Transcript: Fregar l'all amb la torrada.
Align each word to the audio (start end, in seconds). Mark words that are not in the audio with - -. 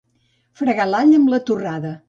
Fregar 0.61 0.87
l'all 0.93 1.13
amb 1.19 1.33
la 1.35 1.43
torrada. 1.51 1.97